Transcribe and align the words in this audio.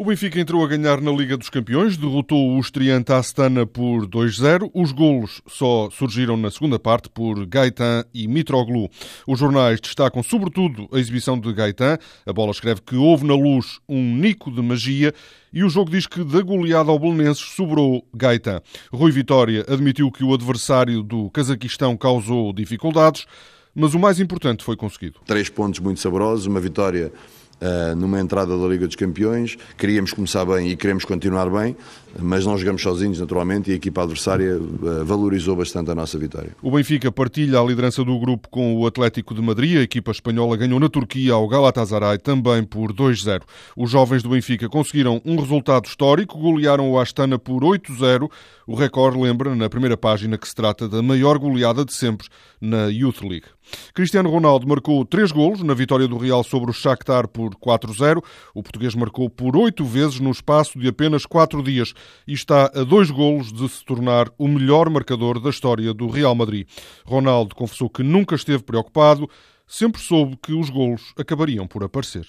O 0.00 0.04
Benfica 0.06 0.40
entrou 0.40 0.64
a 0.64 0.66
ganhar 0.66 0.98
na 0.98 1.12
Liga 1.12 1.36
dos 1.36 1.50
Campeões, 1.50 1.98
derrotou 1.98 2.56
o 2.56 2.58
estreante 2.58 3.12
Astana 3.12 3.66
por 3.66 4.06
2-0. 4.06 4.70
Os 4.72 4.92
golos 4.92 5.42
só 5.46 5.90
surgiram 5.90 6.38
na 6.38 6.50
segunda 6.50 6.78
parte 6.78 7.10
por 7.10 7.44
Gaetan 7.44 8.06
e 8.14 8.26
Mitroglou. 8.26 8.90
Os 9.26 9.38
jornais 9.38 9.78
destacam 9.78 10.22
sobretudo 10.22 10.88
a 10.90 10.98
exibição 10.98 11.38
de 11.38 11.52
Gaetan. 11.52 11.98
A 12.24 12.32
bola 12.32 12.50
escreve 12.50 12.80
que 12.80 12.96
houve 12.96 13.26
na 13.26 13.34
luz 13.34 13.78
um 13.86 14.16
nico 14.16 14.50
de 14.50 14.62
magia 14.62 15.12
e 15.52 15.62
o 15.62 15.68
jogo 15.68 15.90
diz 15.90 16.06
que 16.06 16.24
da 16.24 16.40
goleada 16.40 16.90
ao 16.90 16.98
Belenenses 16.98 17.52
sobrou 17.54 18.02
Gaetan. 18.14 18.62
Rui 18.90 19.12
Vitória 19.12 19.66
admitiu 19.68 20.10
que 20.10 20.24
o 20.24 20.32
adversário 20.32 21.02
do 21.02 21.28
Cazaquistão 21.28 21.94
causou 21.94 22.54
dificuldades, 22.54 23.26
mas 23.74 23.92
o 23.92 23.98
mais 23.98 24.18
importante 24.18 24.64
foi 24.64 24.76
conseguido. 24.76 25.20
Três 25.26 25.50
pontos 25.50 25.78
muito 25.78 26.00
saborosos, 26.00 26.46
uma 26.46 26.58
vitória 26.58 27.12
uh, 27.60 27.94
numa 27.96 28.20
entrada 28.20 28.56
da 28.56 28.66
Liga 28.66 28.86
dos 28.86 28.96
Campeões. 28.96 29.56
Queríamos 29.76 30.12
começar 30.12 30.44
bem 30.44 30.70
e 30.70 30.76
queremos 30.76 31.04
continuar 31.04 31.50
bem, 31.50 31.76
mas 32.18 32.46
não 32.46 32.56
jogamos 32.56 32.82
sozinhos, 32.82 33.20
naturalmente, 33.20 33.70
e 33.70 33.72
a 33.72 33.76
equipa 33.76 34.02
adversária 34.02 34.58
uh, 34.58 35.04
valorizou 35.04 35.56
bastante 35.56 35.90
a 35.90 35.94
nossa 35.94 36.18
vitória. 36.18 36.50
O 36.62 36.70
Benfica 36.70 37.12
partilha 37.12 37.60
a 37.60 37.64
liderança 37.64 38.04
do 38.04 38.18
grupo 38.18 38.48
com 38.48 38.76
o 38.76 38.86
Atlético 38.86 39.34
de 39.34 39.42
Madrid. 39.42 39.78
A 39.78 39.82
equipa 39.82 40.10
espanhola 40.10 40.56
ganhou 40.56 40.80
na 40.80 40.88
Turquia 40.88 41.32
ao 41.32 41.46
Galatasaray 41.48 42.18
também 42.18 42.64
por 42.64 42.92
2-0. 42.92 43.42
Os 43.76 43.90
jovens 43.90 44.22
do 44.22 44.30
Benfica 44.30 44.68
conseguiram 44.68 45.20
um 45.24 45.36
resultado 45.36 45.86
histórico, 45.86 46.38
golearam 46.38 46.90
o 46.90 46.98
Astana 46.98 47.38
por 47.38 47.62
8-0. 47.62 48.30
O 48.66 48.74
recorde 48.74 49.18
lembra 49.18 49.54
na 49.54 49.68
primeira 49.68 49.96
página 49.96 50.38
que 50.38 50.48
se 50.48 50.54
trata 50.54 50.88
da 50.88 51.02
maior 51.02 51.38
goleada 51.38 51.84
de 51.84 51.92
sempre 51.92 52.28
na 52.60 52.86
Youth 52.86 53.22
League. 53.22 53.46
Cristiano 53.94 54.30
Ronaldo 54.30 54.66
marcou 54.66 55.04
três 55.04 55.32
golos 55.32 55.62
na 55.62 55.74
vitória 55.74 56.06
do 56.06 56.18
Real 56.18 56.42
sobre 56.44 56.70
o 56.70 56.74
Shakhtar 56.74 57.28
por 57.28 57.54
4-0. 57.56 58.22
O 58.54 58.62
português 58.62 58.94
marcou 58.94 59.28
por 59.28 59.56
oito 59.56 59.84
vezes 59.84 60.20
no 60.20 60.30
espaço 60.30 60.78
de 60.78 60.88
apenas 60.88 61.26
quatro 61.26 61.62
dias 61.62 61.92
e 62.26 62.32
está 62.32 62.70
a 62.74 62.84
dois 62.84 63.10
golos 63.10 63.52
de 63.52 63.68
se 63.68 63.84
tornar 63.84 64.28
o 64.38 64.48
melhor 64.48 64.88
marcador 64.90 65.40
da 65.40 65.50
história 65.50 65.92
do 65.92 66.08
Real 66.08 66.34
Madrid. 66.34 66.66
Ronaldo 67.04 67.54
confessou 67.54 67.88
que 67.88 68.02
nunca 68.02 68.34
esteve 68.34 68.62
preocupado, 68.62 69.28
sempre 69.66 70.00
soube 70.00 70.36
que 70.42 70.52
os 70.52 70.68
golos 70.68 71.14
acabariam 71.16 71.66
por 71.66 71.84
aparecer. 71.84 72.26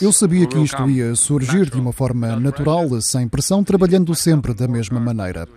Eu 0.00 0.12
sabia 0.12 0.46
que 0.46 0.58
isto 0.58 0.90
ia 0.90 1.14
surgir 1.16 1.70
de 1.70 1.78
uma 1.78 1.92
forma 1.92 2.36
natural, 2.36 3.00
sem 3.00 3.26
pressão, 3.26 3.64
trabalhando 3.64 4.14
sempre 4.14 4.52
da 4.52 4.68
mesma 4.68 5.00
maneira. 5.00 5.48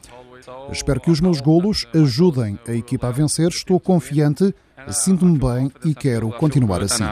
Espero 0.71 0.99
que 0.99 1.11
os 1.11 1.21
meus 1.21 1.41
golos 1.41 1.85
ajudem 1.93 2.59
a 2.67 2.73
equipa 2.73 3.07
a 3.07 3.11
vencer. 3.11 3.49
Estou 3.49 3.79
confiante 3.79 4.53
Sinto-me 4.89 5.37
bem 5.37 5.71
e 5.85 5.95
quero 5.95 6.29
continuar 6.31 6.81
assim. 6.81 7.03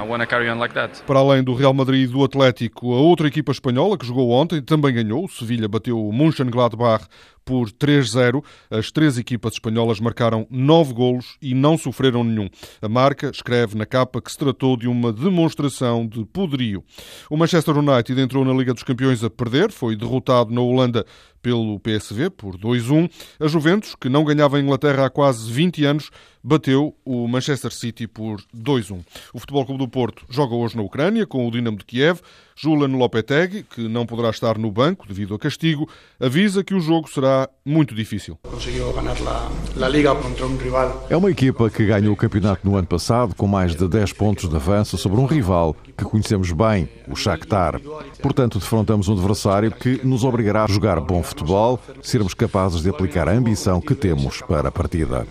Para 1.05 1.19
além 1.19 1.43
do 1.43 1.53
Real 1.53 1.73
Madrid 1.73 2.09
e 2.09 2.11
do 2.11 2.23
Atlético, 2.23 2.93
a 2.93 2.97
outra 2.97 3.27
equipa 3.27 3.51
espanhola 3.51 3.97
que 3.97 4.05
jogou 4.05 4.31
ontem 4.31 4.61
também 4.61 4.93
ganhou. 4.93 5.25
O 5.25 5.29
Sevilha 5.29 5.67
bateu 5.67 5.97
o 5.97 6.11
Mönchengladbach 6.11 7.05
por 7.43 7.71
3-0. 7.71 8.43
As 8.69 8.91
três 8.91 9.17
equipas 9.17 9.53
espanholas 9.53 9.99
marcaram 9.99 10.47
nove 10.49 10.93
golos 10.93 11.37
e 11.41 11.53
não 11.53 11.77
sofreram 11.77 12.23
nenhum. 12.23 12.49
A 12.81 12.89
marca 12.89 13.29
escreve 13.33 13.77
na 13.77 13.85
capa 13.85 14.21
que 14.21 14.31
se 14.31 14.37
tratou 14.37 14.77
de 14.77 14.87
uma 14.87 15.11
demonstração 15.11 16.07
de 16.07 16.25
poderio. 16.25 16.83
O 17.29 17.37
Manchester 17.37 17.77
United 17.77 18.19
entrou 18.19 18.45
na 18.45 18.53
Liga 18.53 18.73
dos 18.73 18.83
Campeões 18.83 19.23
a 19.23 19.29
perder, 19.29 19.71
foi 19.71 19.95
derrotado 19.95 20.53
na 20.53 20.61
Holanda 20.61 21.05
pelo 21.41 21.79
PSV 21.79 22.29
por 22.29 22.57
2-1. 22.57 23.09
A 23.39 23.47
Juventus, 23.47 23.95
que 23.95 24.09
não 24.09 24.23
ganhava 24.23 24.57
a 24.57 24.59
Inglaterra 24.59 25.05
há 25.05 25.09
quase 25.09 25.51
20 25.51 25.85
anos, 25.85 26.11
bateu 26.43 26.95
o 27.03 27.27
Manchester 27.27 27.71
City 27.71 28.07
por 28.07 28.41
2-1. 28.55 29.03
O 29.33 29.39
Futebol 29.39 29.65
Clube 29.65 29.83
do 29.83 29.89
Porto 29.89 30.25
joga 30.29 30.55
hoje 30.55 30.75
na 30.75 30.83
Ucrânia 30.83 31.25
com 31.25 31.47
o 31.47 31.51
Dinamo 31.51 31.77
de 31.77 31.85
Kiev. 31.85 32.19
Julian 32.55 32.95
Lopetegui, 32.95 33.63
que 33.63 33.87
não 33.87 34.05
poderá 34.05 34.29
estar 34.29 34.57
no 34.57 34.71
banco 34.71 35.07
devido 35.07 35.33
a 35.33 35.39
castigo, 35.39 35.89
avisa 36.19 36.63
que 36.63 36.75
o 36.75 36.79
jogo 36.79 37.09
será 37.09 37.30
muito 37.65 37.93
difícil. 37.93 38.37
É 41.09 41.17
uma 41.17 41.31
equipa 41.31 41.69
que 41.69 41.85
ganhou 41.85 42.13
o 42.13 42.17
campeonato 42.17 42.67
no 42.67 42.75
ano 42.75 42.87
passado 42.87 43.35
com 43.35 43.47
mais 43.47 43.75
de 43.75 43.87
10 43.87 44.13
pontos 44.13 44.49
de 44.49 44.55
avanço 44.55 44.97
sobre 44.97 45.19
um 45.19 45.25
rival 45.25 45.75
que 45.97 46.03
conhecemos 46.03 46.51
bem, 46.51 46.89
o 47.07 47.15
Shakhtar. 47.15 47.79
Portanto, 48.21 48.59
defrontamos 48.59 49.07
um 49.07 49.13
adversário 49.13 49.71
que 49.71 49.99
nos 50.03 50.23
obrigará 50.23 50.63
a 50.63 50.67
jogar 50.67 50.99
bom 50.99 51.21
futebol, 51.21 51.79
sermos 52.01 52.33
capazes 52.33 52.81
de 52.81 52.89
aplicar 52.89 53.27
a 53.27 53.31
ambição 53.31 53.79
que 53.79 53.93
temos 53.93 54.41
para 54.41 54.69
a 54.69 54.71
partida. 54.71 55.27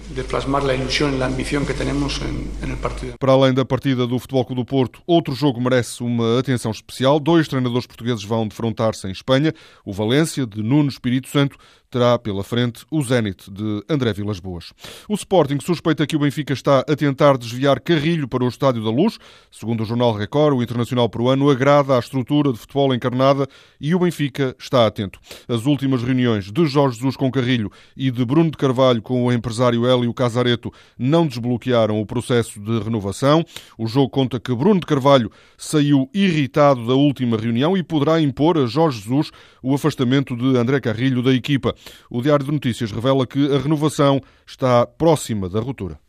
Para 3.18 3.32
além 3.32 3.52
da 3.52 3.64
partida 3.64 4.06
do 4.06 4.18
Futebol 4.18 4.44
Clube 4.44 4.62
do 4.62 4.64
Porto, 4.64 5.02
outro 5.06 5.34
jogo 5.34 5.60
merece 5.60 6.02
uma 6.02 6.38
atenção 6.38 6.70
especial. 6.70 7.18
Dois 7.18 7.48
treinadores 7.48 7.86
portugueses 7.86 8.24
vão 8.24 8.46
defrontar-se 8.46 9.06
em 9.06 9.10
Espanha. 9.10 9.52
O 9.84 9.92
Valência, 9.92 10.46
de 10.46 10.62
Nuno 10.62 10.88
Espírito 10.88 11.28
Santo, 11.28 11.56
terá 11.90 12.18
pela 12.18 12.44
frente 12.44 12.84
o 12.90 13.02
Zenit 13.02 13.50
de 13.50 13.84
André 13.88 14.12
Vilas 14.12 14.38
Boas. 14.38 14.72
O 15.08 15.14
Sporting 15.14 15.58
suspeita 15.60 16.06
que 16.06 16.16
o 16.16 16.20
Benfica 16.20 16.52
está 16.52 16.80
a 16.80 16.96
tentar 16.96 17.36
desviar 17.36 17.80
Carrilho 17.80 18.28
para 18.28 18.44
o 18.44 18.48
Estádio 18.48 18.84
da 18.84 18.90
Luz. 18.90 19.18
Segundo 19.50 19.82
o 19.82 19.84
jornal 19.84 20.12
Record, 20.12 20.56
o 20.56 20.62
internacional 20.62 21.08
peruano 21.08 21.50
agrada 21.50 21.96
à 21.96 21.98
estrutura 21.98 22.52
de 22.52 22.58
futebol 22.58 22.94
encarnada 22.94 23.46
e 23.80 23.94
o 23.94 23.98
Benfica 23.98 24.54
está 24.58 24.86
atento. 24.86 25.18
As 25.48 25.66
últimas 25.66 26.02
reuniões 26.02 26.50
de 26.50 26.66
Jorge 26.66 26.96
Jesus 26.96 27.16
com 27.16 27.30
Carrilho 27.30 27.70
e 27.96 28.10
de 28.10 28.24
Bruno 28.24 28.50
de 28.50 28.56
Carvalho 28.56 29.02
com 29.02 29.24
o 29.24 29.32
empresário 29.32 29.86
Hélio 29.86 30.14
Casareto 30.14 30.72
não 30.98 31.26
desbloquearam 31.26 32.00
o 32.00 32.06
processo 32.06 32.60
de 32.60 32.78
renovação. 32.80 33.44
O 33.76 33.86
jogo 33.86 34.10
conta 34.10 34.38
que 34.38 34.54
Bruno 34.54 34.80
de 34.80 34.86
Carvalho 34.86 35.30
saiu 35.58 36.08
irritado 36.14 36.86
da 36.86 36.94
última 36.94 37.36
reunião 37.36 37.76
e 37.76 37.82
poderá 37.82 38.20
impor 38.20 38.58
a 38.58 38.66
Jorge 38.66 39.00
Jesus 39.00 39.30
o 39.62 39.74
afastamento 39.74 40.36
de 40.36 40.56
André 40.56 40.80
Carrilho 40.80 41.22
da 41.22 41.32
equipa. 41.32 41.74
O 42.08 42.22
Diário 42.22 42.44
de 42.44 42.52
Notícias 42.52 42.90
revela 42.90 43.26
que 43.26 43.54
a 43.54 43.58
renovação 43.58 44.20
está 44.46 44.86
próxima 44.86 45.48
da 45.48 45.60
ruptura. 45.60 46.00